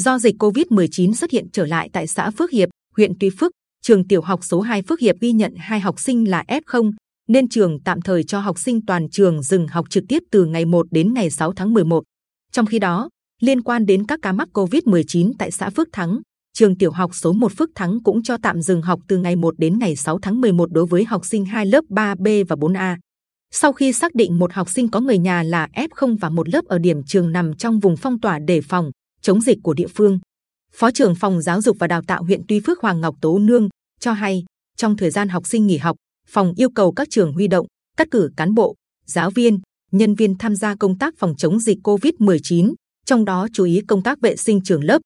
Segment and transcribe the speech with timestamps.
[0.00, 3.52] Do dịch COVID-19 xuất hiện trở lại tại xã Phước Hiệp, huyện Tuy Phước,
[3.82, 6.92] trường tiểu học số 2 Phước Hiệp ghi nhận hai học sinh là F0,
[7.28, 10.64] nên trường tạm thời cho học sinh toàn trường dừng học trực tiếp từ ngày
[10.64, 12.04] 1 đến ngày 6 tháng 11.
[12.52, 13.08] Trong khi đó,
[13.40, 16.20] liên quan đến các ca mắc COVID-19 tại xã Phước Thắng,
[16.54, 19.54] trường tiểu học số 1 Phước Thắng cũng cho tạm dừng học từ ngày 1
[19.58, 22.96] đến ngày 6 tháng 11 đối với học sinh hai lớp 3B và 4A.
[23.50, 26.64] Sau khi xác định một học sinh có người nhà là F0 và một lớp
[26.64, 28.90] ở điểm trường nằm trong vùng phong tỏa đề phòng
[29.22, 30.18] chống dịch của địa phương,
[30.72, 33.68] Phó trưởng phòng giáo dục và đào tạo huyện Tuy Phước Hoàng Ngọc Tố Nương
[34.00, 34.44] cho hay,
[34.76, 35.96] trong thời gian học sinh nghỉ học,
[36.28, 37.66] phòng yêu cầu các trường huy động,
[37.96, 38.74] cắt cử cán bộ,
[39.06, 39.60] giáo viên,
[39.92, 42.74] nhân viên tham gia công tác phòng chống dịch COVID-19,
[43.06, 45.02] trong đó chú ý công tác vệ sinh trường lớp,